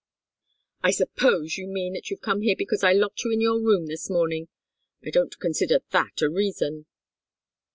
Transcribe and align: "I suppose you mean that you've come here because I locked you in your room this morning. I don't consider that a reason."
"I 0.81 0.89
suppose 0.89 1.59
you 1.59 1.67
mean 1.67 1.93
that 1.93 2.09
you've 2.09 2.21
come 2.23 2.41
here 2.41 2.55
because 2.57 2.83
I 2.83 2.91
locked 2.91 3.23
you 3.23 3.31
in 3.31 3.39
your 3.39 3.59
room 3.61 3.85
this 3.85 4.09
morning. 4.09 4.47
I 5.05 5.11
don't 5.11 5.37
consider 5.39 5.81
that 5.91 6.23
a 6.23 6.27
reason." 6.31 6.87